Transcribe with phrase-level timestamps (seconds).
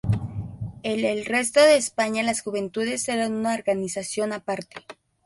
[0.81, 4.77] El el resto de España las juventudes eran una organización a parte.